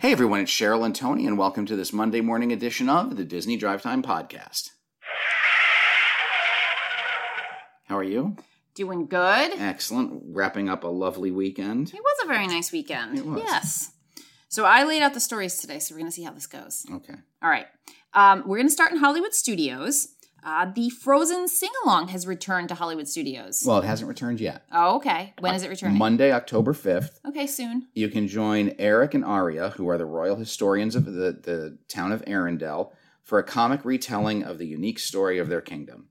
[0.00, 3.24] Hey everyone, it's Cheryl and Tony, and welcome to this Monday morning edition of the
[3.24, 4.70] Disney Drive Time Podcast.
[7.86, 8.36] How are you?
[8.76, 9.58] Doing good.
[9.58, 10.22] Excellent.
[10.26, 11.88] Wrapping up a lovely weekend.
[11.88, 13.18] It was a very nice weekend.
[13.18, 13.42] It was.
[13.44, 13.90] Yes.
[14.48, 16.86] So I laid out the stories today, so we're going to see how this goes.
[16.92, 17.14] Okay.
[17.42, 17.66] All right.
[18.14, 20.06] Um, we're going to start in Hollywood Studios.
[20.44, 23.62] Uh, the Frozen sing along has returned to Hollywood Studios.
[23.66, 24.62] Well, it hasn't returned yet.
[24.72, 25.34] oh, okay.
[25.40, 25.98] When is it returning?
[25.98, 27.88] Monday, October 5th, okay, soon.
[27.94, 31.12] you can join Eric and Aria, who are the royal historians of the,
[31.42, 36.08] the town of Arendelle, for a comic retelling of the unique story of their kingdom.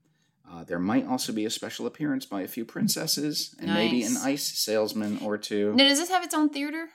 [0.50, 4.16] Uh, there might also be a special appearance by a few princesses and maybe an
[4.24, 5.74] ice salesman or two.
[5.74, 6.90] Now, does this have its own theater?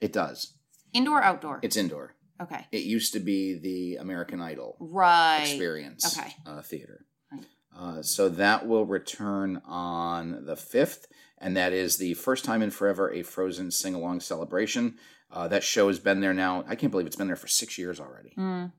[0.00, 0.54] It does.
[0.92, 1.60] Indoor outdoor?
[1.62, 2.14] It's indoor.
[2.40, 2.66] Okay.
[2.72, 5.42] It used to be the American Idol Right.
[5.42, 6.34] experience Okay.
[6.46, 7.06] uh, theater.
[7.32, 7.44] Right.
[7.76, 11.06] Uh, so that will return on the 5th,
[11.38, 14.96] and that is the first time in forever a Frozen sing along celebration.
[15.30, 16.64] Uh, that show has been there now.
[16.66, 18.32] I can't believe it's been there for six years already.
[18.36, 18.72] Mm.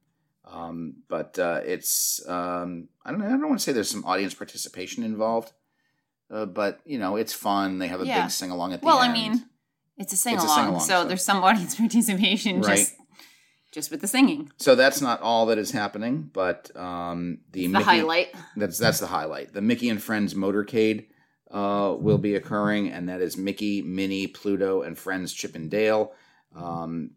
[0.45, 3.21] Um, but uh, it's um, I don't.
[3.21, 5.51] I don't want to say there's some audience participation involved,
[6.31, 7.77] uh, but you know it's fun.
[7.77, 8.23] They have a Yeah.
[8.23, 9.11] big sing along at the Well, end.
[9.11, 9.45] I mean,
[9.97, 10.47] it's a sing along.
[10.47, 12.77] sing-along, so so- there's some audience participation Right.
[12.77, 12.95] just
[13.71, 14.51] just with the singing.
[14.57, 18.27] so that's not all that is happening, but um, the The Mickey- highlight.
[18.55, 19.53] That's that's the highlight.
[19.53, 21.07] The Mickey and Friends motorcade
[21.51, 26.13] uh, will be occurring, and that is Mickey, Minnie, Pluto, and Friends Chip and Dale.
[26.55, 27.11] Um,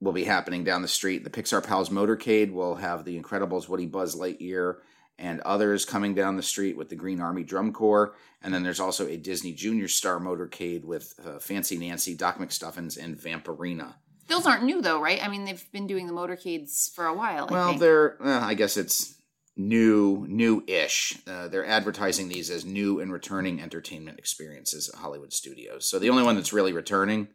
[0.00, 1.24] will be happening down the street.
[1.24, 4.76] The Pixar Pals motorcade will have the Incredibles, Woody, Buzz Lightyear,
[5.18, 8.14] and others coming down the street with the Green Army Drum Corps.
[8.42, 13.02] And then there's also a Disney Junior Star motorcade with uh, Fancy Nancy, Doc McStuffins,
[13.02, 13.94] and Vampirina.
[14.28, 15.22] Those aren't new though, right?
[15.24, 17.46] I mean, they've been doing the motorcades for a while.
[17.48, 19.14] I Well, they're uh, I guess it's
[19.56, 21.18] new new-ish.
[21.26, 25.86] Uh, they're advertising these as new and returning entertainment experiences at Hollywood Studios.
[25.88, 27.28] So the only one that's really returning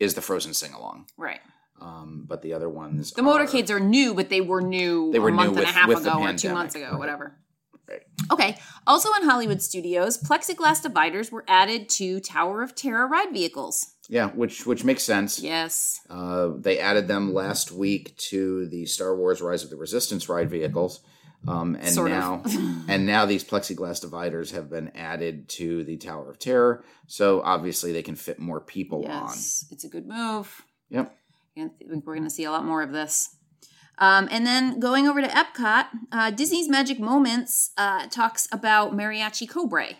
[0.00, 1.06] is the Frozen sing along.
[1.16, 1.40] right.
[1.80, 5.18] Um, but the other ones The are- motorcades are new, but they were new They
[5.18, 7.36] were a month new and a half ago or two pandemic, months ago, whatever.
[8.30, 8.56] Okay.
[8.86, 13.94] Also in Hollywood studios, plexiglass dividers were added to Tower of Terror ride vehicles.
[14.08, 15.40] Yeah, which which makes sense.
[15.40, 16.00] Yes.
[16.10, 20.50] Uh, they added them last week to the Star Wars Rise of the Resistance ride
[20.50, 21.00] vehicles.
[21.46, 22.42] Um, and Sort now
[22.88, 26.84] and now these plexiglass dividers have been added to the Tower of Terror.
[27.06, 29.66] So obviously they can fit more people Yes.
[29.70, 30.62] It's a good move.
[30.90, 31.16] Yep.
[31.56, 33.36] I think we're going to see a lot more of this.
[33.98, 39.48] Um, and then going over to Epcot, uh, Disney's Magic Moments uh, talks about Mariachi
[39.48, 39.90] Cobra.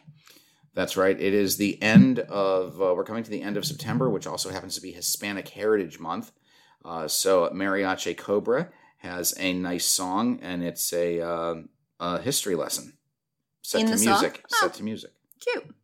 [0.75, 1.21] That's right.
[1.21, 4.51] It is the end of, uh, we're coming to the end of September, which also
[4.51, 6.33] happens to be Hispanic Heritage Month.
[6.85, 11.55] Uh, so Mariachi Cobra has a nice song, and it's a, uh,
[12.01, 12.95] a history lesson
[13.61, 14.45] set In to music.
[14.45, 14.57] Oh.
[14.63, 15.11] Set to music.
[15.41, 15.75] Cute.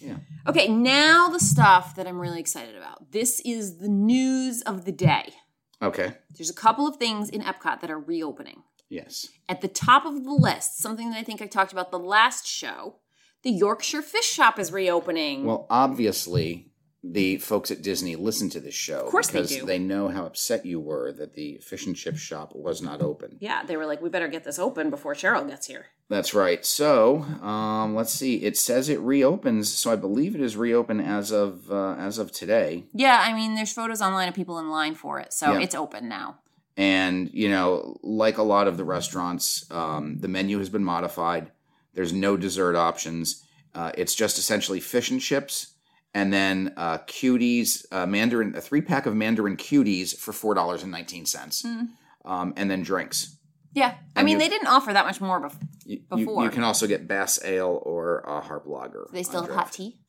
[0.00, 0.16] Yeah.
[0.46, 3.10] Okay, now the stuff that I'm really excited about.
[3.10, 5.34] This is the news of the day.
[5.82, 6.14] Okay.
[6.36, 8.62] There's a couple of things in Epcot that are reopening.
[8.88, 9.28] Yes.
[9.48, 12.46] At the top of the list, something that I think I talked about the last
[12.46, 12.96] show,
[13.42, 15.44] the Yorkshire Fish Shop is reopening.
[15.44, 16.67] Well, obviously,
[17.04, 19.64] the folks at Disney listen to this show Of course they do.
[19.64, 23.36] they know how upset you were that the fish and chip shop was not open.
[23.40, 25.86] yeah, they were like, we better get this open before Cheryl gets here.
[26.08, 26.64] That's right.
[26.66, 28.36] So, um, let's see.
[28.42, 32.32] It says it reopens, so I believe it is reopened as of uh, as of
[32.32, 32.84] today.
[32.94, 35.60] Yeah, I mean, there's photos online of people in line for it, so Yeah.
[35.60, 36.38] it's open now.
[36.76, 41.50] And you know, like a lot of the restaurants, um, the menu has been modified.
[41.94, 43.44] There's no dessert options.
[43.74, 45.74] Uh, it's just essentially fish and chips,
[46.14, 50.82] and then uh, cuties, uh, Mandarin, a three pack of Mandarin cuties for four dollars
[50.82, 51.88] and nineteen cents, Mm.
[52.24, 53.36] um, and then drinks.
[53.74, 55.60] Yeah, I And mean, you- they didn't offer that much more before.
[55.84, 56.42] You, you- Before.
[56.44, 59.08] you can also get Bass Ale or a Harp Lager.
[59.12, 60.00] They still have hot tea.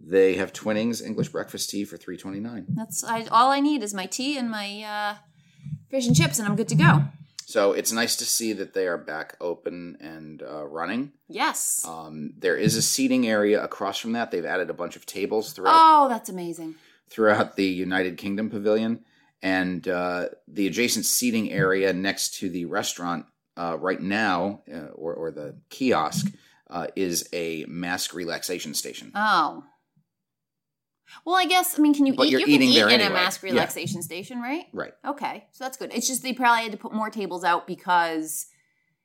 [0.00, 2.66] They have Twinings English breakfast tea for three twenty nine.
[2.70, 5.16] That's I, all I need is my tea and my uh,
[5.90, 7.04] fish and chips, and I'm good to go.
[7.48, 11.12] So it's nice to see that they are back open and uh, running.
[11.28, 11.82] Yes.
[11.88, 14.30] Um, there is a seating area across from that.
[14.30, 16.74] They've added a bunch of tables throughout oh, that's amazing.
[17.08, 19.02] throughout the United Kingdom pavilion,
[19.40, 23.24] and uh, the adjacent seating area next to the restaurant
[23.56, 26.30] uh, right now, uh, or, or the kiosk,
[26.68, 29.10] uh, is a mask relaxation station.
[29.14, 29.64] Oh.
[31.24, 32.30] Well, I guess I mean, can you But eat?
[32.30, 33.06] you're you can eat in anyway.
[33.06, 33.50] a mask Yeah.
[33.50, 34.66] relaxation station, right?
[34.72, 34.92] right.
[35.06, 35.92] Okay, so that's good.
[35.94, 38.46] It's just they probably had to put more tables out because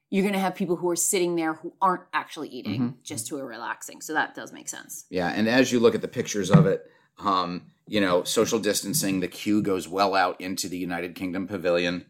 [0.09, 2.95] you're going to have people who are sitting there who aren't actually eating, Mm-hmm.
[3.03, 4.00] just who are relaxing.
[4.01, 5.05] So that does make sense.
[5.09, 6.83] Yeah, and as you look at the pictures of it,
[7.19, 12.06] um, you know, social distancing, the queue goes well out into the United Kingdom pavilion.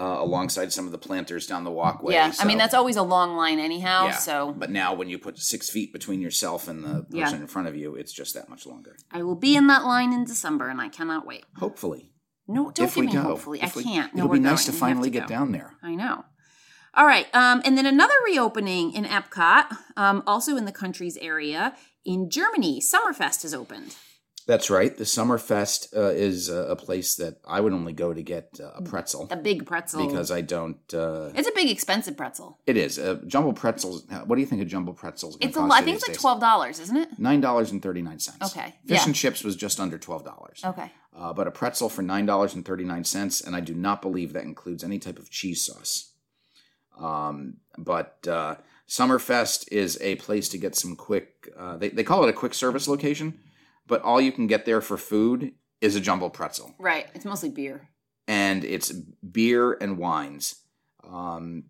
[0.00, 2.14] Uh, alongside some of the planters down the walkway.
[2.14, 4.06] yeah, I mean that's always a long line anyhow.
[4.06, 4.12] yeah.
[4.16, 7.34] So but now when you put six feet between yourself and the person Yeah.
[7.34, 8.96] in front of you, it's just that much longer.
[9.12, 11.44] I will be in that line in December, and I cannot wait.
[11.58, 12.12] Hopefully,
[12.48, 13.60] No, don't if give we me go, hopefully.
[13.62, 14.14] I If we- can't.
[14.14, 14.72] No, It'll be nice going.
[14.74, 15.34] to finally to get go.
[15.34, 15.76] down there.
[15.82, 16.24] I know.
[16.94, 17.26] All right.
[17.34, 22.80] Um, and then another reopening in Epcot, um, also in the country's area, in Germany,
[22.80, 23.94] Summerfest has opened.
[24.50, 24.92] That's right.
[24.96, 28.72] The Summerfest uh, is a, a place that I would only go to get uh,
[28.80, 30.04] a pretzel A big pretzel.
[30.06, 30.82] because I don't.
[30.92, 32.58] Uh, it's a big, expensive pretzel.
[32.66, 33.96] it is uh, jumbo pretzels.
[34.26, 35.36] What do you think a jumbo pretzel is?
[35.40, 35.80] It's a lot.
[35.80, 37.08] I think it's like twelve dollars, isn't it?
[37.18, 38.42] Nine dollars and thirty nine cents.
[38.50, 38.74] Okay.
[38.86, 39.04] Fish Yeah.
[39.06, 40.60] and chips was just under twelve dollars.
[40.64, 40.90] Okay.
[41.16, 44.02] Uh, but a pretzel for nine dollars and thirty nine cents, and I do not
[44.02, 46.12] believe that includes any type of cheese sauce.
[46.98, 48.56] Um, but uh,
[48.88, 51.48] Summerfest is a place to get some quick.
[51.56, 53.38] Uh, they they call it a quick service location,
[53.90, 55.52] but all you can get there for food
[55.82, 57.06] is a jumbo pretzel, Right.
[57.14, 57.88] It's mostly beer.
[58.28, 60.54] and it's beer and wines.
[61.04, 61.64] Um,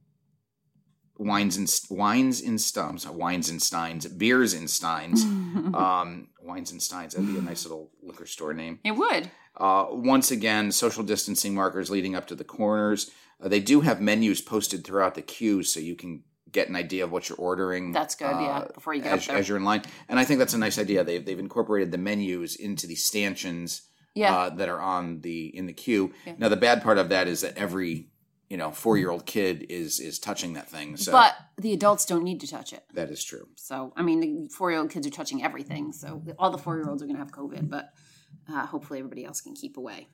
[1.19, 5.23] wines and wines in steins, wines and steins, beers and steins,
[5.75, 7.15] um, wines and steins.
[7.15, 8.79] That'd be a nice little liquor store name.
[8.85, 9.31] it would.
[9.57, 13.11] Uh, once again, social distancing markers leading up to the corners.
[13.43, 17.05] Uh, they do have menus posted throughout the queue, so you can get an idea
[17.05, 17.93] of what you're ordering.
[17.93, 18.27] That's good.
[18.27, 18.65] uh, yeah.
[18.75, 21.05] Before you get as, as you're in line, and I think that's a nice idea.
[21.05, 23.83] They've they've incorporated the menus into the stanchions
[24.15, 24.37] yeah.
[24.37, 26.13] uh, that are on the in the queue.
[26.27, 26.35] Yeah.
[26.39, 28.11] Now the bad part of that is that every
[28.49, 30.97] you know four year old kid is is touching that thing.
[30.97, 32.85] So but the adults don't need to touch it.
[32.95, 33.49] that is true.
[33.57, 35.93] So, I mean, the four year old kids are touching everything.
[35.93, 37.91] So, all the four year olds are going to have COVID, but
[38.51, 40.09] uh, hopefully everybody else can keep away.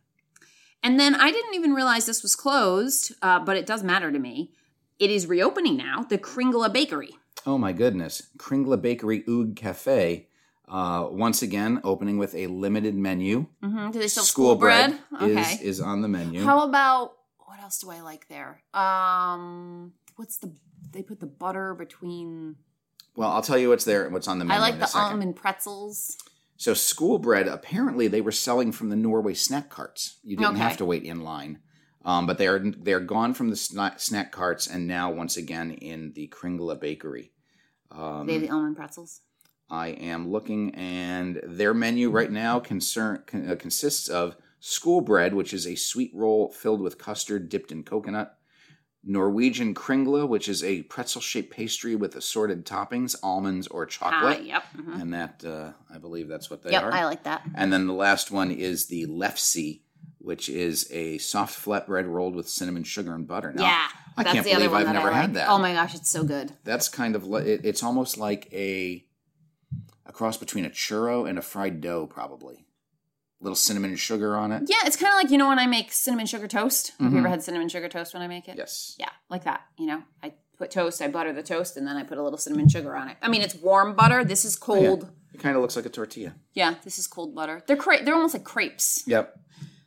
[0.83, 4.19] And then I didn't even realize this was closed, uh, but it does matter to
[4.19, 4.53] me.
[4.99, 7.17] It is reopening now, the Kringla Bakery.
[7.45, 10.27] Oh my goodness, Kringla Bakeri Og Kafe.
[10.69, 13.47] Uh, once again, opening with a limited menu.
[13.63, 13.93] Mm-hmm.
[13.93, 14.99] Do they still School school bread?
[15.21, 15.59] is Okay.
[15.63, 16.43] is on the menu.
[16.43, 18.63] How about what else do I like there?
[18.75, 20.53] Um, what's the
[20.91, 22.57] they put the butter between?
[23.15, 24.59] well, I'll tell you what's there and what's on the menu.
[24.59, 25.13] I like in the second.
[25.13, 26.17] almond pretzels.
[26.57, 30.19] So school bread, apparently they were selling from the Norway snack carts.
[30.25, 30.61] You didn't Okay.
[30.63, 31.61] have to wait in line.
[32.07, 35.73] Um, but they are they're gone from the sna- snack carts and now once again
[35.73, 37.33] in the Kringla Bakery.
[37.91, 39.21] Um, they have the almond pretzels.
[39.69, 45.35] I am looking, and their menu right now concern, con, uh, consists of school bread,
[45.35, 48.39] which is a sweet roll filled with custard dipped in coconut.
[49.03, 54.65] Norwegian kringle, which is a pretzel-shaped pastry with assorted toppings, almonds or Ah, chocolate, yep.
[54.77, 55.01] mhm.
[55.01, 56.93] and that uh, I believe that's what they Yep, are.
[56.93, 57.43] I like that.
[57.55, 59.81] And then the last one is the lefse,
[60.27, 63.53] which is a soft flatbread rolled with cinnamon sugar and butter.
[63.53, 63.87] Now, yeah,
[64.17, 65.49] I that's can't the other believe one I've never I had that.
[65.49, 66.51] Oh my gosh, it's so good.
[66.65, 69.07] That's kind of li- it, it's almost like a
[70.05, 72.67] a cross between a churro and a fried dough, probably.
[73.41, 74.65] A Little cinnamon and sugar on it.
[74.67, 76.95] Yeah, it's kind of like you know when I make cinnamon sugar toast.
[76.99, 77.31] Have you ever mm-hmm.
[77.31, 78.57] had cinnamon sugar toast when I make it?
[78.57, 78.97] Yes.
[78.99, 79.61] Yeah, like that.
[79.79, 82.39] You know, I put toast, I butter the toast, and then I put a little
[82.39, 83.17] cinnamon sugar on it.
[83.23, 84.25] I mean, it's warm butter.
[84.25, 85.09] This is oh, cold.
[85.33, 86.35] It kind of looks like a tortilla.
[86.53, 86.75] yeah.
[86.83, 87.63] this is cold butter.
[87.69, 89.05] They're cra- They're almost like crepes.
[89.07, 89.39] Yep.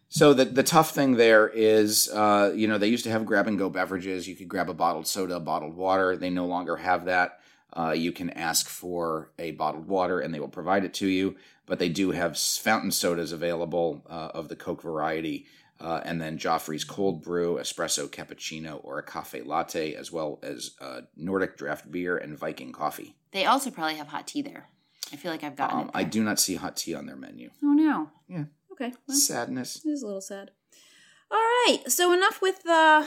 [0.10, 3.48] So the the tough thing there is, uh, you know, they used to have grab
[3.48, 4.28] and go beverages.
[4.28, 6.18] You could grab a bottled soda, bottled water.
[6.18, 7.40] They no longer have that.
[7.72, 11.36] Uh, you can ask for a bottled water, and they will provide it to you.
[11.68, 15.46] But they do have fountain sodas available uh, of the Coke variety,
[15.80, 20.72] uh, and then Joffrey's cold brew, espresso cappuccino, or a cafe latte, as well as
[20.82, 23.16] uh, Nordic draft beer and Viking coffee.
[23.32, 24.70] They also probably have hot tea there.
[25.14, 25.92] I feel like I've gotten Um, it.
[25.94, 27.52] I do not see hot tea on their menu.
[27.64, 28.10] Oh no.
[28.28, 28.46] Yeah.
[28.80, 28.94] Okay.
[29.08, 29.82] Well, Sadness.
[29.84, 30.52] It is a little sad.
[31.32, 33.06] All right, so enough with uh,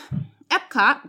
[0.51, 1.09] Epcot.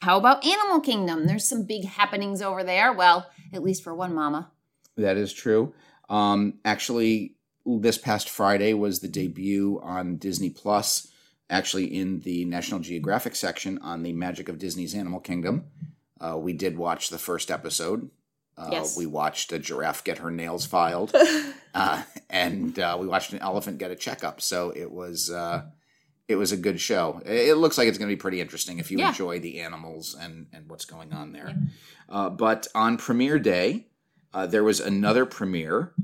[0.00, 1.26] How about Animal Kingdom?
[1.26, 2.92] There's some big happenings over there.
[2.92, 4.50] Well, at least for one mama.
[4.96, 5.74] That is true.
[6.08, 7.34] Um, actually,
[7.66, 11.12] this past Friday was the debut on Disney Plus,
[11.50, 15.64] actually in the National Geographic section on the Magic of Disney's Animal Kingdom.
[16.20, 18.10] Uh, we did watch the first episode.
[18.60, 18.96] Uh, Yes.
[18.96, 21.12] We watched a giraffe get her nails filed,
[21.74, 24.40] uh, and uh, we watched an elephant get a checkup.
[24.42, 25.62] So it was uh,
[26.28, 27.22] it was a good show.
[27.24, 29.08] It looks like it's going to be pretty interesting if you Yeah.
[29.08, 31.56] enjoy the animals and and what's going on there.
[32.08, 33.86] Uh, but on premiere day,
[34.34, 35.94] uh, there was another premiere,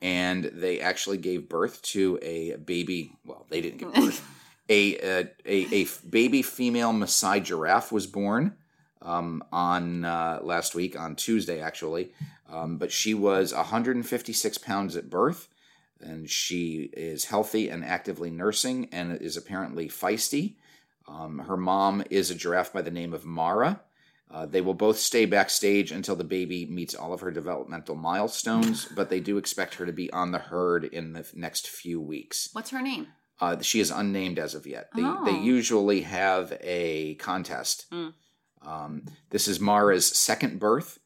[0.00, 3.12] and they actually gave birth to a baby.
[3.24, 4.24] Well, they didn't give birth.
[4.70, 8.54] a a baby female Maasai giraffe was born
[9.02, 12.12] um, on uh, last week on Tuesday, actually.
[12.50, 15.48] Um, but she was 156 pounds at birth,
[16.00, 20.54] and she is healthy and actively nursing, and is apparently feisty.
[21.08, 23.80] Um, her mom is a giraffe by the name of Mara.
[24.28, 28.84] Uh, they will both stay backstage until the baby meets all of her developmental milestones,
[28.86, 32.48] but they do expect her to be on the herd in the next few weeks.
[32.52, 33.06] What's her name?
[33.40, 34.88] Uh, she is unnamed as of yet.
[34.96, 35.24] They, Oh.
[35.24, 37.86] they usually have a contest.
[37.92, 38.14] Mm.
[38.62, 40.98] Um, this is Mara's second birth.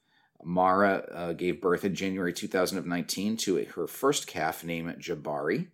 [0.42, 5.69] Mara uh, gave birth in January 2019 to her first calf named Jabari.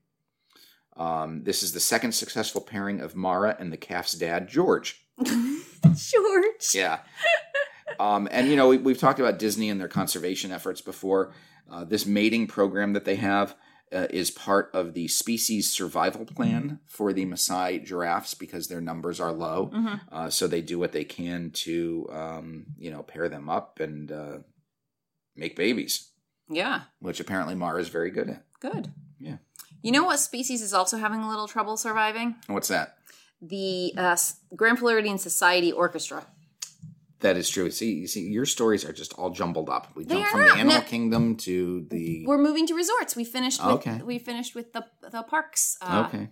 [0.97, 5.07] Um, this is the second successful pairing of Mara and the calf's dad, George.
[5.25, 6.75] George.
[6.75, 7.01] Yeah.
[8.01, 11.33] um, and, you know, we, we've talked about Disney and their conservation efforts before.
[11.71, 13.57] Uh, this mating program that they have
[13.93, 19.21] uh, is part of the species survival plan for the Maasai giraffes because their numbers
[19.21, 19.71] are low.
[19.73, 20.01] Mhm.
[20.11, 24.11] Uh, so they do what they can to, um, you know, pair them up and
[24.11, 24.39] uh,
[25.37, 26.11] make babies,
[26.49, 26.83] Yeah.
[26.99, 28.45] which apparently Mara is very good at.
[28.61, 28.93] Good.
[29.21, 29.37] Yeah.
[29.83, 32.35] You know what species is also having a little trouble surviving?
[32.49, 32.99] What's that?
[33.41, 34.17] The uh,
[34.57, 36.27] Grand Floridian Society Orchestra.
[37.27, 37.71] That is true.
[37.73, 39.91] See, you see, your stories are just all jumbled up.
[39.97, 40.49] We They jump from not.
[40.51, 40.83] the animal No.
[40.83, 42.25] kingdom to the.
[42.25, 43.17] We're moving to resorts.
[43.17, 44.01] We finished with Okay.
[44.05, 45.77] we finished with the the parks.
[45.83, 46.29] Uh, okay.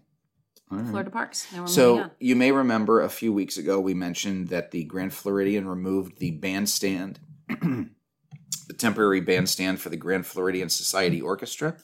[0.71, 0.87] Right.
[0.87, 1.47] Florida parks.
[1.67, 6.19] So you may remember a few weeks ago we mentioned that the Grand Floridian removed
[6.19, 11.77] the bandstand, the temporary bandstand for the Grand Floridian Society Orchestra.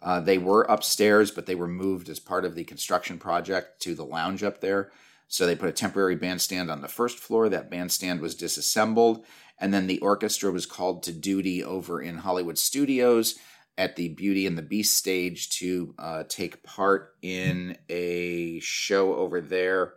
[0.00, 3.94] Uh, they were upstairs, but they were moved as part of the construction project to
[3.94, 4.90] the lounge up there.
[5.32, 7.48] So they put a temporary bandstand on the first floor.
[7.48, 9.24] That bandstand was disassembled,
[9.58, 13.36] and then the orchestra was called to duty over in Hollywood Studios
[13.78, 19.40] at the Beauty and the Beast stage to uh, take part in a show over
[19.40, 19.94] there.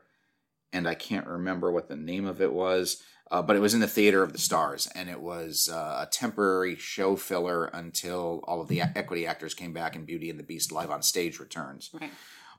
[0.72, 3.82] And I can't remember what the name of it was, uh, but it was in
[3.82, 8.62] the Theater of the Stars, and it was uh, a temporary show filler until all
[8.62, 11.40] of the e- equity actors came back and Beauty and the Beast live on stage
[11.40, 11.90] returns.
[11.94, 12.12] Right.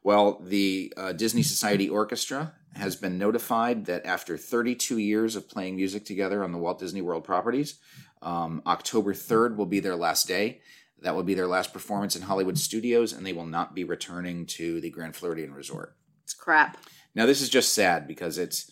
[0.06, 5.76] Well, the uh, Disney Society Orchestra has been notified that after 32 years of playing
[5.76, 7.78] music together on the Walt Disney World properties,
[8.22, 10.60] um, October 3rd will be their last day.
[11.02, 14.46] That will be their last performance in Hollywood studios, and they will not be returning
[14.46, 15.96] to the Grand Floridian Resort.
[16.24, 16.78] It's crap.
[17.14, 18.70] Now, this is just sad because it's,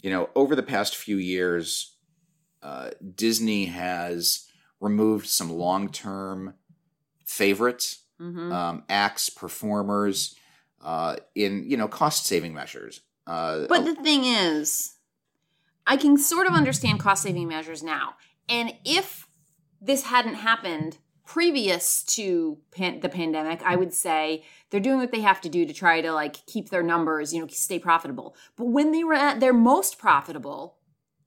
[0.00, 1.96] you know, over the past few years,
[2.62, 4.46] uh, Disney has
[4.80, 6.54] removed some long term
[7.24, 10.36] favorites hmm um, acts, performers,
[10.82, 13.00] uh, in you know cost saving measures.
[13.26, 14.94] Uh, But the thing is,
[15.86, 18.14] I can sort of understand cost saving measures now.
[18.48, 19.26] And if
[19.80, 25.22] this hadn't happened previous to pan- the pandemic, I would say they're doing what they
[25.22, 28.36] have to do to try to like keep their numbers, you know, stay profitable.
[28.56, 30.76] But when they were at their most profitable,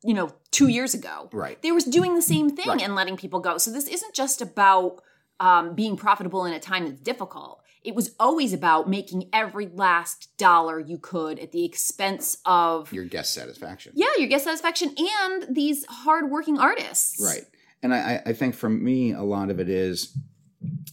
[0.03, 2.81] you know, 2 years ago, right, they were doing the same thing Right.
[2.81, 3.57] and letting people go.
[3.57, 5.01] So this isn't just about
[5.39, 7.61] um, being profitable in a time that's difficult.
[7.83, 13.05] It was always about making every last dollar you could at the expense of your
[13.05, 13.93] guest satisfaction.
[13.95, 17.21] yeah your guest satisfaction and these hardworking artists.
[17.23, 17.45] Right,
[17.81, 20.17] and I, I- think for me, a lot of it is,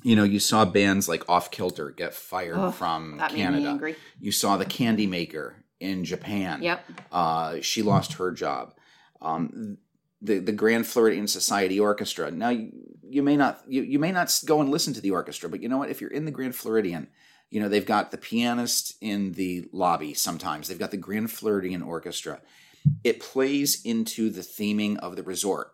[0.02, 3.68] you know, you saw bands like Off Kilter get fired from That made me Canada.
[3.70, 3.96] angry.
[4.20, 6.62] You saw the Candy Maker in Japan.
[6.62, 6.84] Yep.
[7.10, 8.74] uh, she lost her job.
[9.20, 9.78] Um,
[10.24, 12.30] the the Grand Floridian Society Orchestra.
[12.30, 12.72] Now you,
[13.08, 15.68] you may not you, you may not go and listen to the orchestra, but you
[15.68, 15.90] know what?
[15.90, 17.08] If you're in the Grand Floridian,
[17.50, 20.14] you know they've got the pianist in the lobby.
[20.14, 22.40] Sometimes they've got the Grand Floridian Orchestra.
[23.02, 25.72] It plays into the theming of the resort.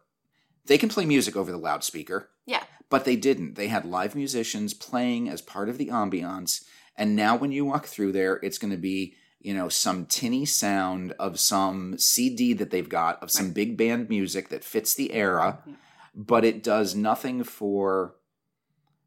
[0.67, 2.63] They can play music over the loudspeaker, Yeah.
[2.89, 3.55] but they didn't.
[3.57, 6.63] They had live musicians playing as part of the ambiance.
[6.97, 10.45] And now when you walk through there, it's going to be, you know, some tinny
[10.45, 15.15] sound of some CD that they've got of some big band music that fits the
[15.15, 15.59] era,
[16.15, 18.17] but it does nothing for,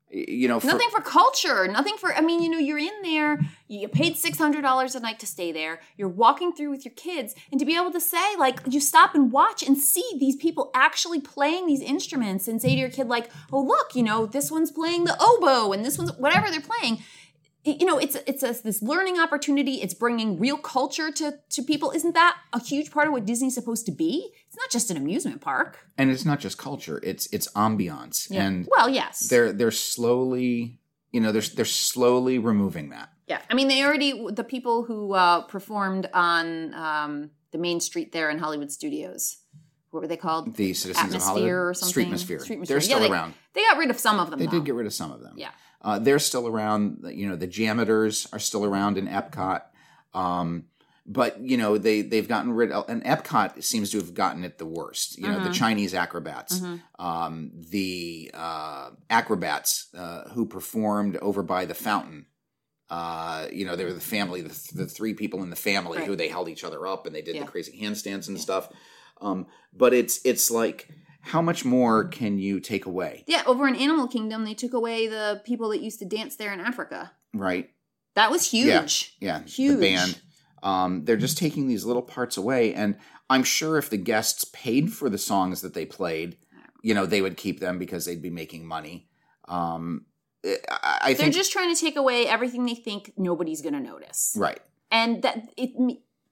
[0.09, 1.67] you know, for, Nothing for culture.
[1.67, 2.15] Nothing for.
[2.15, 3.39] I mean, you know, you're in there.
[3.67, 5.81] You paid six hundred dollars a night to stay there.
[5.97, 9.13] You're walking through with your kids, and to be able to say, like, you stop
[9.13, 13.07] and watch and see these people actually playing these instruments, and say to your kid,
[13.07, 16.61] like, "Oh, look, you know, this one's playing the oboe, and this one's whatever they're
[16.61, 17.03] playing."
[17.65, 19.75] You know, it's it's a, this learning opportunity.
[19.81, 21.91] It's bringing real culture to to people.
[21.91, 24.31] Isn't that a huge part of what Disney's supposed to be?
[24.47, 25.79] It's not just an amusement park.
[25.97, 30.79] and it's not just culture; it's it's ambiance, and well, yes, they're they're slowly,
[31.11, 33.09] you know, they're they're slowly removing that.
[33.27, 38.11] Yeah, I mean, they already the people who uh, performed on um, the main street
[38.11, 39.37] there in Hollywood Studios.
[39.91, 40.55] What were they called?
[40.55, 42.07] The citizens of Atmosphere Hollywood, or something?
[42.11, 42.41] Streetmosphere.
[42.45, 42.67] Streetmosphere.
[42.67, 43.35] They're Yeah, still they- around.
[43.53, 44.39] They got rid of some of them.
[44.39, 44.51] They though.
[44.53, 45.35] did get rid of some of them.
[45.37, 45.51] Yeah.
[45.83, 47.03] Uh, they're still around.
[47.11, 49.63] You know, the JAMMitors are still around in Epcot.
[50.13, 50.65] Um,
[51.05, 54.57] but you know, they they've gotten rid of, and Epcot seems to have gotten it
[54.57, 55.17] the worst.
[55.17, 55.53] You know, the Mhm.
[55.53, 56.81] Chinese acrobats, Mhm.
[56.99, 62.27] um, the uh, acrobats uh, who performed over by the fountain.
[62.89, 65.97] Uh, you know, they were the family, the, th- the three people in the family
[65.97, 66.07] Right.
[66.07, 67.45] who they held each other up and they did Yeah.
[67.45, 68.43] the crazy handstands and Yeah.
[68.43, 68.69] stuff.
[69.19, 70.89] Um, but it's it's like,
[71.25, 75.07] how much more can you take away, Yeah, over in Animal Kingdom, they took away
[75.07, 77.11] the people that used to dance there in Africa.
[77.33, 77.69] right?
[78.15, 79.15] That was huge.
[79.19, 79.75] Yeah, Huge.
[79.75, 80.21] the band.
[80.61, 82.95] Um, they're just taking these little parts away, and
[83.29, 86.37] I'm sure if the guests paid for the songs that they played,
[86.83, 89.07] you know, they would keep them because they'd be making money.
[89.47, 90.05] Um,
[90.45, 94.35] I, I They're just trying to take away everything they think nobody's going to notice.
[94.37, 94.59] right.
[94.91, 95.71] and that it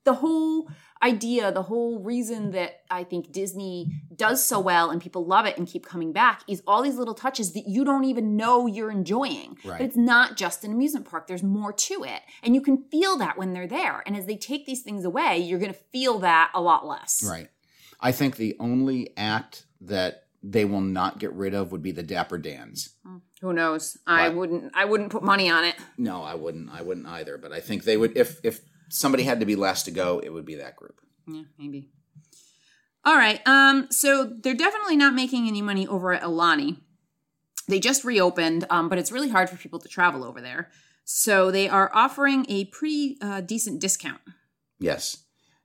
[0.03, 0.69] the whole
[1.03, 5.57] idea the whole reason that i think disney does so well and people love it
[5.57, 8.91] and keep coming back is all these little touches that you don't even know you're
[8.91, 9.79] enjoying Right.
[9.79, 13.17] but it's not just an amusement park there's more to it and you can feel
[13.17, 16.19] that when they're there and as they take these things away you're going to feel
[16.19, 17.49] that a lot less Right.
[17.99, 22.01] I think the only act that they will not get rid of would be the
[22.03, 22.89] Dapper Dans.
[23.05, 23.17] Hmm.
[23.41, 26.69] who knows i wouldn't i wouldn't put money on it No, I wouldn't.
[26.71, 27.37] I wouldn't either.
[27.37, 28.15] But I think they would.
[28.17, 31.01] If if somebody had to be last to go, it would be that group.
[31.27, 31.89] Yeah, maybe.
[33.03, 33.41] All right.
[33.47, 36.77] Um, so they're definitely not making any money over at Aulani.
[37.67, 40.69] They just reopened, um, but it's really hard for people to travel over there.
[41.03, 44.21] So they are offering a pretty uh, decent discount.
[44.79, 45.17] Yes.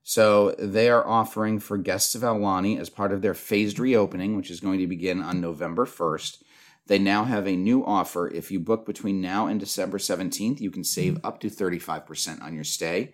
[0.02, 4.50] So they are offering for guests of Aulani as part of their phased reopening, which
[4.50, 6.42] is going to begin on November 1st.
[6.86, 8.28] They now have a new offer.
[8.28, 12.54] If you book between now and December 17th, you can save up to 35% on
[12.54, 13.12] your stay.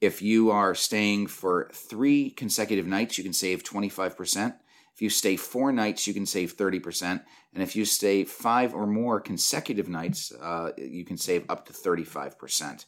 [0.00, 4.54] If you are staying for three consecutive nights, you can save 25%.
[4.94, 7.22] If you stay four nights, you can save 30%.
[7.52, 11.72] And if you stay five or more consecutive nights, uh, you can save up to
[11.72, 12.86] 35%.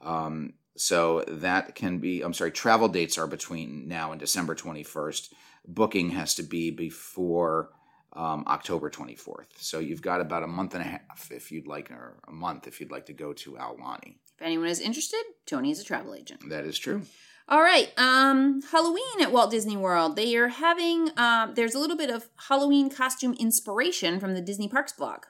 [0.00, 5.32] Um, so that can be, I'm sorry, travel dates are between now and December 21st.
[5.66, 7.70] Booking has to be before
[8.14, 9.46] um, October 24th.
[9.56, 12.66] So you've got about a month and a half if you'd like, or a month
[12.66, 14.16] if you'd like to go to Aulani.
[14.36, 16.48] If anyone is interested, Tony is a travel agent.
[16.48, 17.02] That is true.
[17.48, 17.92] All right.
[17.98, 20.16] Um, Halloween at Walt Disney World.
[20.16, 24.68] They are having, uh, there's a little bit of Halloween costume inspiration from the Disney
[24.68, 25.24] Parks blog.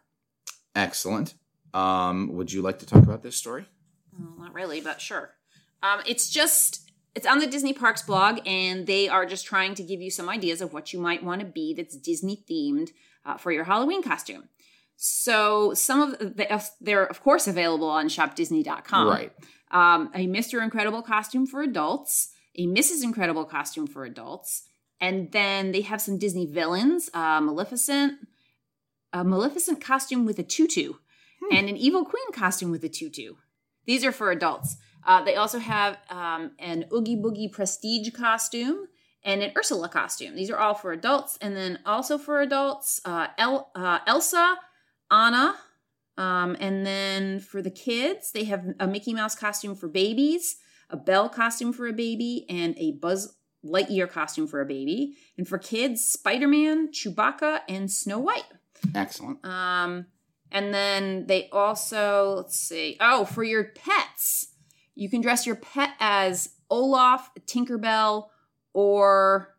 [0.76, 1.34] Excellent.
[1.72, 3.66] Um, would you like to talk about this story?
[4.16, 5.30] Well, not really, but sure.
[5.82, 6.83] Um, it's just
[7.14, 10.28] it's on the Disney Parks blog, and they are just trying to give you some
[10.28, 12.90] ideas of what you might want to be that's Disney themed
[13.24, 14.48] uh, for your Halloween costume.
[14.96, 19.08] So some of the, they're of course available on shopdisney.com.
[19.08, 19.32] Right.
[19.70, 20.62] Um, a Mr.
[20.62, 23.02] Incredible costume for adults, a Mrs.
[23.02, 24.62] Incredible costume for adults,
[25.00, 28.14] and then they have some Disney villains, uh, Maleficent,
[29.12, 30.94] a Maleficent costume with a tutu,
[31.52, 33.34] and an Evil Queen costume with a tutu.
[33.86, 34.76] These are for adults.
[35.06, 38.86] Uh, they also have um, an Oogie Boogie Prestige costume
[39.22, 40.34] and an Ursula costume.
[40.34, 41.38] These are all for adults.
[41.40, 44.56] And then also for adults, uh, El- uh, Elsa,
[45.10, 45.56] Anna,
[46.16, 50.56] um, and then for the kids, they have a Mickey Mouse costume for babies,
[50.90, 55.16] a Belle costume for a baby, and a Buzz Lightyear costume for a baby.
[55.36, 58.44] And for kids, Spider Man, Chewbacca, and Snow White.
[58.94, 59.44] Excellent.
[59.44, 60.06] Um,
[60.52, 64.48] and then they also, let's see, oh, for your pets,
[64.94, 68.28] you can dress your pet as Olaf, Tinkerbell,
[68.72, 69.54] or,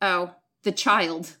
[0.00, 1.36] oh, the child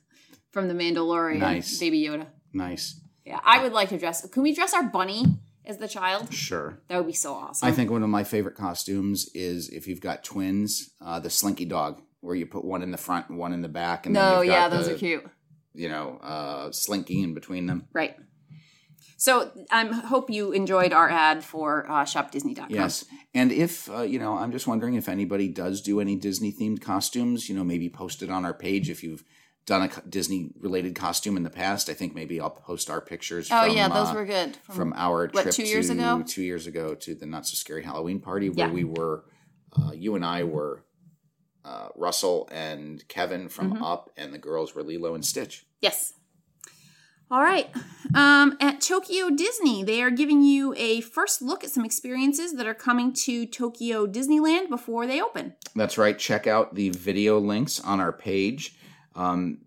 [0.50, 1.78] from The Mandalorian, Nice.
[1.78, 2.26] Baby Yoda.
[2.52, 3.00] Nice.
[3.24, 4.26] Yeah, I would like to dress.
[4.28, 5.24] Can we dress our bunny
[5.64, 6.32] as the child?
[6.32, 6.78] Sure.
[6.88, 7.68] That would be so awesome.
[7.68, 11.66] I think one of my favorite costumes is if you've got twins, uh, the Slinky
[11.66, 14.36] Dog, where you put one in the front and one in the back, and No,
[14.36, 15.24] then you've yeah, got those are cute.
[15.74, 17.86] You know, uh, Slinky in between them.
[17.92, 18.16] Right.
[19.20, 22.68] So I hope you enjoyed our ad for uh, shopdisney.com.
[22.70, 23.04] Yes,
[23.34, 26.80] and if uh, you know, I'm just wondering if anybody does do any Disney themed
[26.80, 27.48] costumes.
[27.48, 29.24] You know, maybe post it on our page if you've
[29.66, 31.90] done a Disney related costume in the past.
[31.90, 33.48] I think maybe I'll post our pictures.
[33.50, 34.56] Oh from, yeah, those uh, were good.
[34.70, 36.22] from our what, trip two years to- ago?
[36.24, 38.72] Two years ago to the Not So Scary Halloween party where Yeah.
[38.72, 39.24] we were.
[39.76, 40.84] Uh, you and I were
[41.64, 43.82] uh, Russell and Kevin from Mm-hmm.
[43.82, 45.66] Up, and the girls were Lilo and Stitch.
[45.82, 46.14] Yes.
[47.30, 47.70] All right.
[48.14, 52.66] Um, at Tokyo Disney, they are giving you a first look at some experiences that
[52.66, 55.54] are coming to Tokyo Disneyland before they open.
[55.76, 56.18] That's right.
[56.18, 58.78] Check out the video links on our page.
[59.14, 59.58] Um,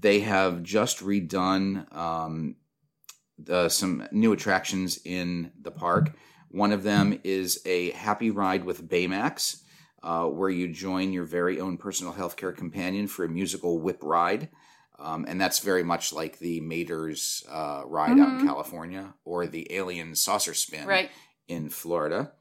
[0.00, 2.56] they have just redone um,
[3.68, 6.10] some new attractions in the park.
[6.50, 9.62] One of them is a happy ride with Baymax,
[10.02, 14.48] uh, where you join your very own personal healthcare companion for a musical whip ride.
[14.98, 19.66] Um, and that's very much like the Mater's uh, ride out in California or the
[19.70, 21.10] Alien Saucer Spin Right.
[21.48, 22.32] in Florida.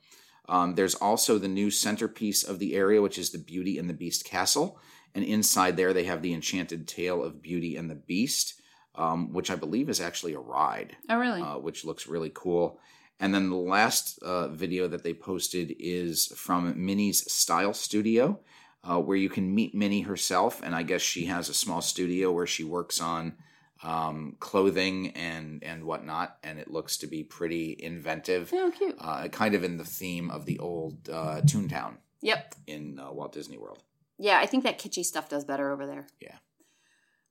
[0.48, 3.94] Um, there's also the new centerpiece of the area, which is the Beauty and the
[3.94, 4.80] Beast Castle.
[5.16, 8.62] And inside there, they have the Enchanted Tale of Beauty and the Beast,
[8.96, 11.42] um, which I believe is actually a ride, Oh, really?
[11.42, 12.80] uh, which looks really cool.
[13.20, 18.40] And then the last uh, video that they posted is from Minnie's Style Studio,
[18.84, 20.62] uh, where you can meet Minnie herself.
[20.64, 23.36] And I guess she has a small studio where she works on
[23.84, 26.38] um, clothing and and whatnot.
[26.44, 28.96] And it looks to be pretty inventive oh, cute.
[29.00, 32.56] uh, kind of in the theme of the old uh, Toontown Yep.
[32.68, 33.84] in uh, Walt Disney World.
[34.18, 36.08] Yeah, I think that kitschy stuff does better over there.
[36.22, 36.36] Yeah.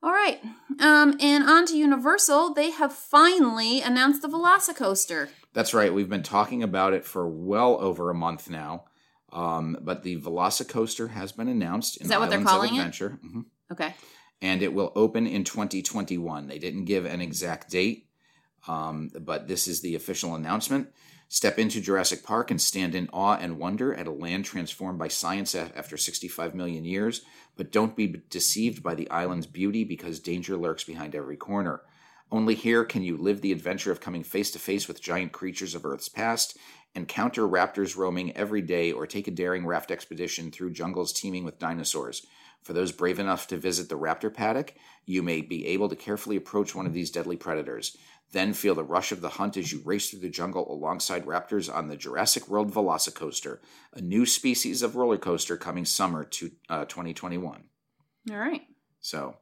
[0.02, 0.40] All right.
[0.80, 2.54] Um, and on to Universal.
[2.54, 5.28] They have finally announced the Velocicoaster.
[5.54, 5.94] That's right.
[5.94, 8.84] We've been talking about it for well over a month now.
[9.32, 12.74] Um, but the Velocicoaster has been announced in Is that what they're Islands of calling
[12.74, 12.78] it?
[12.78, 13.18] Adventure.
[13.24, 13.44] Mhm.
[13.72, 13.94] Okay.
[14.42, 16.48] and it will open in 2021.
[16.48, 18.08] They didn't give an exact date,
[18.66, 20.88] um, but this is the official announcement.
[21.28, 25.08] Step into Jurassic Park and stand in awe and wonder at a land transformed by
[25.08, 27.22] science after 65 million years.
[27.56, 31.80] But don't be deceived by the island's beauty because danger lurks behind every corner.
[32.32, 35.74] Only here can you live the adventure of coming face to face with giant creatures
[35.74, 36.56] of Earth's past,
[36.94, 41.58] encounter raptors roaming every day, or take a daring raft expedition through jungles teeming with
[41.58, 42.24] dinosaurs.
[42.62, 46.36] For those brave enough to visit the raptor paddock, you may be able to carefully
[46.36, 47.98] approach one of these deadly predators.
[48.30, 51.72] Then feel the rush of the hunt as you race through the jungle alongside raptors
[51.72, 53.58] on the Jurassic World Velocicoaster,
[53.92, 57.64] a new species of roller coaster coming summer to uh, 2021.
[58.30, 58.62] All right.
[59.00, 59.36] So,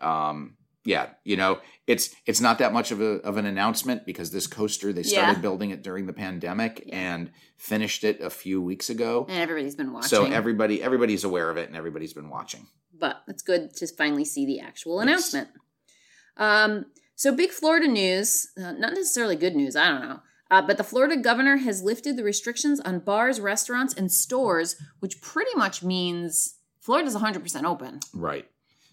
[0.00, 4.30] um, yeah, you know, it's it's not that much of a of an announcement because
[4.30, 5.40] this coaster they started Yeah.
[5.40, 6.96] building it during the pandemic Yeah.
[7.14, 9.26] and finished it a few weeks ago.
[9.28, 10.08] And everybody's been watching.
[10.08, 12.66] So everybody everybody's aware of it and everybody's been watching.
[12.98, 15.02] but it's good to finally see the actual Yes.
[15.06, 15.48] announcement.
[16.36, 20.20] Um, so big Florida news, uh, not necessarily good news, I don't know.
[20.50, 25.20] Uh, but the Florida governor has lifted the restrictions on bars, restaurants, and stores, which
[25.22, 28.00] pretty much means Florida's 100% open.
[28.12, 28.46] Right.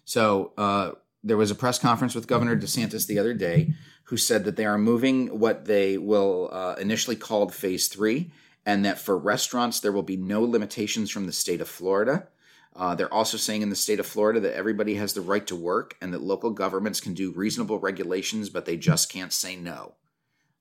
[0.04, 0.92] So uh,
[1.24, 4.64] there was a press conference with Governor DeSantis the other day, who said that they
[4.64, 8.30] are moving what they will uh, initially called Phase Three,
[8.64, 12.28] and that for restaurants there will be no limitations from the state of Florida.
[12.76, 15.56] Uh, they're also saying in the state of Florida that everybody has the right to
[15.56, 19.94] work and that local governments can do reasonable regulations, but they just can't say no.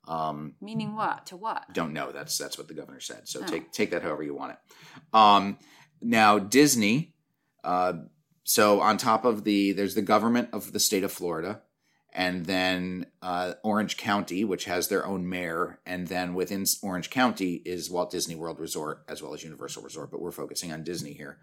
[0.07, 1.27] Um, Meaning what?
[1.27, 1.71] To what?
[1.73, 2.11] don't know.
[2.11, 3.27] That's that's what the governor said.
[3.27, 3.45] So Oh.
[3.45, 4.57] take take that however you want it.
[5.13, 5.59] Um,
[6.01, 7.13] now Disney.
[7.63, 7.93] Uh,
[8.49, 11.63] so on top of the there's the government of the state of Florida,
[12.13, 17.55] and then uh, Orange County, which has their own mayor, and then within Orange County
[17.65, 20.11] is Walt Disney World Resort as well as Universal Resort.
[20.11, 21.39] But we're focusing on Disney here.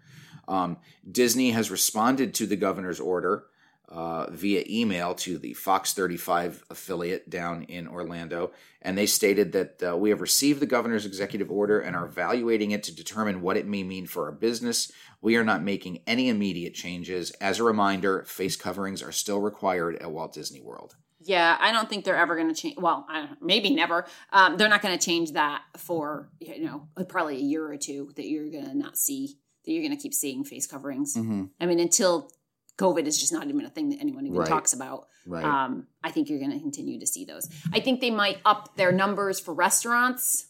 [0.47, 0.77] Um,
[1.09, 3.45] Disney has responded to the governor's order
[3.89, 8.51] uh, via email to the Fox 35 affiliate down in Orlando.
[8.81, 12.71] And they stated that uh, we have received the governor's executive order and are evaluating
[12.71, 14.91] it to determine what it may mean for our business.
[15.21, 17.31] We are not making any immediate changes.
[17.41, 20.95] As a reminder, face coverings are still required at Walt Disney World.
[21.25, 22.77] Yeah, I don't think they're ever going to change.
[22.77, 24.05] Well, I don't, maybe never.
[24.31, 28.11] Um, they're not going to change that for you know probably a year or two.
[28.15, 29.37] That you're going to not see.
[29.65, 31.15] That you're going to keep seeing face coverings.
[31.15, 31.45] Mm-hmm.
[31.59, 32.29] I mean, until
[32.77, 34.47] COVID is just not even a thing that anyone even Right.
[34.49, 35.07] talks about.
[35.25, 35.43] Right.
[35.45, 37.49] Um, I think you're going to continue to see those.
[37.73, 40.47] I think they might up their numbers for restaurants.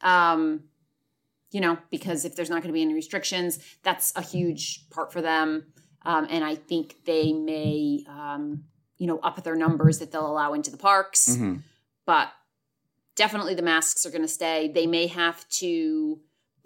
[0.00, 0.64] Um,
[1.50, 5.12] you know, because if there's not going to be any restrictions, that's a huge part
[5.12, 5.72] for them.
[6.02, 8.64] Um, and I think they may, um,
[8.98, 11.28] you know, up their numbers that they'll allow into the parks.
[11.36, 11.62] Mhm.
[12.04, 12.28] But
[13.16, 14.70] definitely the masks are going to stay.
[14.72, 16.20] They may have to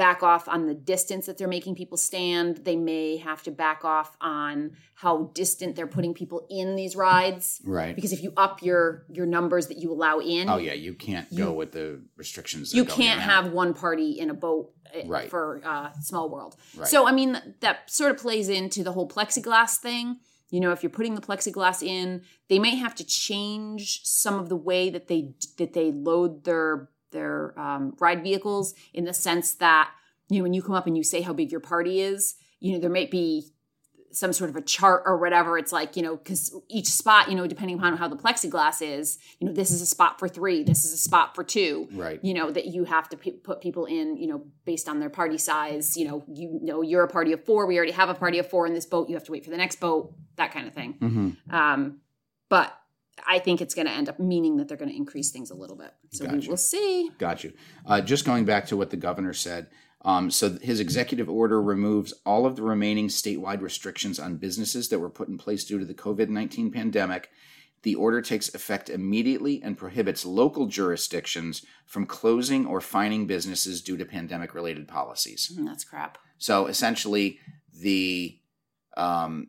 [0.06, 2.56] back off on the distance that they're making people stand.
[2.68, 7.60] They may have to back off on how distant they're putting people in these rides
[7.64, 7.94] Right.
[7.94, 11.28] because if you up your your numbers that you allow in, Oh yeah, you can't
[11.36, 12.72] go with the restrictions.
[12.74, 15.28] you can't have one party in a boat uh, Right.
[15.28, 16.56] for uh, Small World.
[16.76, 16.88] Right.
[16.88, 20.16] So I mean that sort of plays into the whole plexiglass thing.
[20.52, 24.48] You know, if you're putting the plexiglass in, they may have to change some of
[24.48, 25.22] the way that they
[25.58, 29.90] that they load their their um, ride vehicles in the sense that
[30.28, 32.72] you know when you come up and you say how big your party is, you
[32.72, 33.50] know there might be
[34.12, 35.56] some sort of a chart or whatever.
[35.56, 39.18] It's like, you know, because each spot, you know, depending upon how the plexiglass is,
[39.38, 42.18] you know, this is a spot for three, this is a spot for two Right.
[42.24, 45.10] you know that you have to p- put people in you know based on their
[45.10, 48.14] party size you know you know you're a party of four we already have a
[48.14, 50.50] party of four in this boat you have to wait for the next boat that
[50.52, 51.54] kind of thing Mm-hmm.
[51.54, 52.00] um
[52.48, 52.76] but
[53.26, 55.54] i think it's going to end up meaning that they're going to increase things a
[55.54, 57.52] little bit so we will see Got you.
[57.86, 59.68] Uh, just going back to what the governor said.
[60.02, 64.98] Um, so his executive order removes all of the remaining statewide restrictions on businesses that
[64.98, 67.30] were put in place due to the COVID 19 pandemic.
[67.82, 73.96] The order takes effect immediately and prohibits local jurisdictions from closing or fining businesses due
[73.98, 75.52] to pandemic related policies.
[75.54, 77.38] Mm, that's crap So essentially,
[77.72, 78.38] the
[78.96, 79.48] um,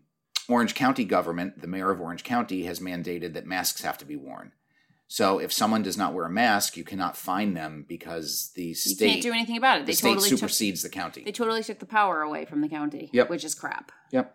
[0.52, 4.16] Orange County government, the mayor of Orange County, has mandated that masks have to be
[4.16, 4.52] worn.
[5.08, 8.76] So if someone does not wear a mask, you cannot fine them because the you
[8.76, 11.24] state, can't do anything about it they the state totally took, supersedes the county.
[11.24, 13.30] they totally took the power away from the county Yep.
[13.30, 14.34] which is crap Yep.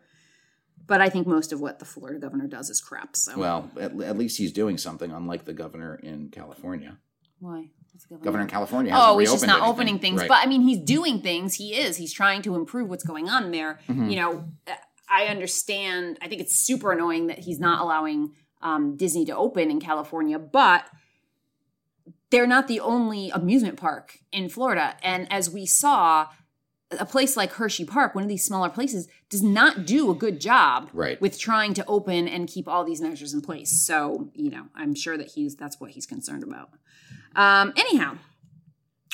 [0.86, 3.98] but i think most of what the florida governor does is crap so Well, at,
[4.02, 6.98] at least he's doing something, unlike the governor in California.
[7.40, 7.70] why
[8.10, 8.92] the Governor in California.
[8.92, 9.70] hasn't oh, he's just not anything.
[9.72, 10.20] opening things.
[10.20, 10.28] Right.
[10.28, 11.54] But I mean, he's doing things.
[11.54, 11.96] He is.
[11.96, 13.80] He's trying to improve what's going on there.
[13.88, 14.10] Mhm.
[14.10, 14.44] You know,
[15.08, 16.18] I understand.
[16.20, 20.38] I think it's super annoying that he's not allowing um, Disney to open in California,
[20.38, 20.84] but
[22.30, 24.96] they're not the only amusement park in Florida.
[25.02, 26.26] And as we saw,
[26.98, 30.40] a place like Hershey Park, one of these smaller places, does not do a good
[30.40, 31.20] job Right.
[31.20, 33.84] with trying to open and keep all these measures in place.
[33.84, 36.70] So, you know, I'm sure that he's that's what he's concerned about.
[37.34, 38.18] Um, anyhow,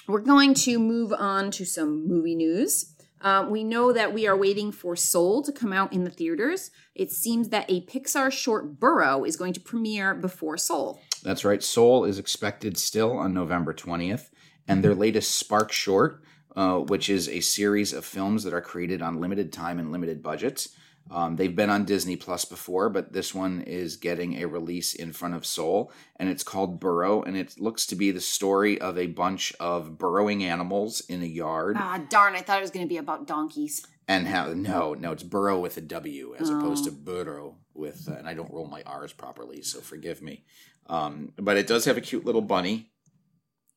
[0.06, 2.94] we're going to move on to some movie news.
[3.22, 6.70] Uh, we know that we are waiting for Soul to come out in the theaters.
[6.94, 11.00] It seems that a Pixar short Burrow is going to premiere before Soul.
[11.22, 11.62] That's right.
[11.62, 14.30] Soul is expected still on November 20th.
[14.66, 16.22] And their latest Spark Short,
[16.54, 20.22] uh, which is a series of films that are created on limited time and limited
[20.22, 20.68] budgets.
[21.10, 25.12] Um, they've been on Disney Plus before, but this one is getting a release in
[25.12, 28.96] front of Soul, and it's called Burrow, and it looks to be the story of
[28.96, 31.76] a bunch of burrowing animals in a yard.
[31.78, 32.34] Ah, darn!
[32.34, 33.84] I thought it was going to be about donkeys.
[34.08, 38.14] and how no no it's burrow with a w as opposed to burro with uh,
[38.18, 40.44] and i don't roll my r's properly so forgive me
[40.88, 42.90] um, but it does have a cute little bunny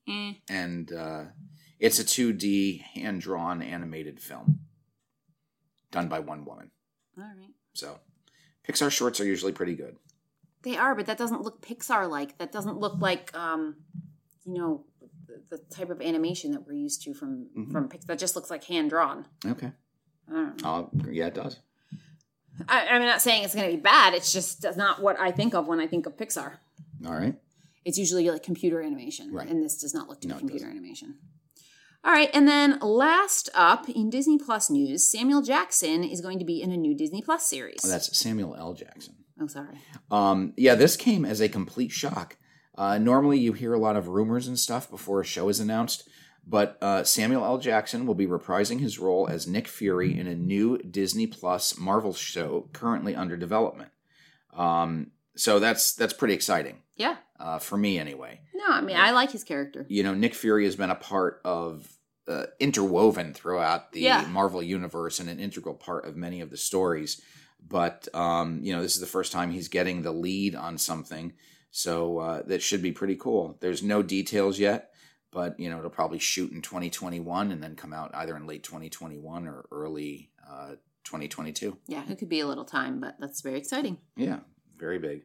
[0.09, 0.33] Eh.
[0.49, 1.25] and uh,
[1.79, 4.61] it's a 2d hand-drawn animated film
[5.91, 6.71] done by one woman
[7.17, 7.53] All right.
[7.73, 7.99] so
[8.67, 9.95] pixar shorts are usually pretty good
[10.63, 12.37] They are, but that doesn't look Pixar like.
[12.39, 13.75] That doesn't look like, um,
[14.45, 14.83] you know,
[15.27, 17.71] the, the type of animation that we're used to from Mhm.
[17.71, 18.07] from Pixar.
[18.07, 19.25] That just looks like hand drawn.
[19.45, 19.71] okay
[20.27, 20.69] I don't know.
[20.69, 21.59] uh, yeah it does
[22.69, 24.13] I, I'm not saying it's going to be bad.
[24.13, 26.53] It's just not what I think of when I think of Pixar.
[27.05, 27.35] all right
[27.83, 29.47] It's usually like computer animation, Right.
[29.47, 31.15] and this does not look to No, be computer animation.
[32.05, 36.45] All right, and then last up in Disney Plus news, Samuel Jackson is going to
[36.45, 37.81] be in a new Disney Plus series.
[37.83, 39.75] Oh, that's samuel l jackson oh, sorry.
[40.11, 42.37] Um, yeah, this came as a complete shock.
[42.77, 46.07] Uh, normally, you hear a lot of rumors and stuff before a show is announced,
[46.45, 47.57] but uh, Samuel L.
[47.57, 52.13] Jackson will be reprising his role as Nick Fury in a new Disney Plus Marvel
[52.13, 53.91] show currently under development.
[54.53, 57.17] Um, so that's that's pretty exciting Yeah.
[57.39, 58.41] Uh, for me, anyway.
[58.53, 59.85] No, I mean I like his character.
[59.89, 61.87] You know, Nick Fury has been a part of
[62.27, 64.25] uh, interwoven throughout the Yeah.
[64.27, 67.21] Marvel universe and an integral part of many of the stories.
[67.67, 71.33] But um, you know, this is the first time he's getting the lead on something,
[71.71, 73.57] so uh, that should be pretty cool.
[73.59, 74.91] There's no details yet,
[75.31, 78.63] but you know, it'll probably shoot in 2021 and then come out either in late
[78.63, 81.75] 2021 or early uh, 2022.
[81.87, 83.97] Yeah, it could be a little time, but that's very exciting.
[84.15, 84.39] Yeah,
[84.77, 85.23] very big.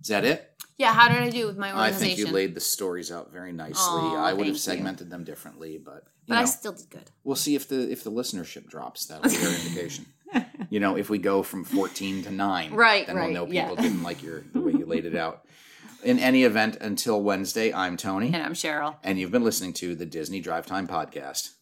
[0.00, 0.53] Is that it?
[0.76, 2.04] Yeah, how did I do with my organization?
[2.04, 3.82] I think you laid the stories out very nicely.
[4.16, 4.84] I would have thank you.
[4.84, 7.10] segmented them differently, but but I still did good.
[7.22, 9.06] we'll see if the if the listenership drops.
[9.06, 10.06] That'll be our indication.
[10.70, 13.68] You know, if we go from fourteen to nine, Right, then right, we'll know yeah.
[13.68, 15.46] people didn't like your the way you laid it out.
[16.02, 18.96] In any event, until Wednesday, I'm Tony, And I'm Cheryl.
[19.04, 21.52] and you've been listening to the Disney Drive Time podcast.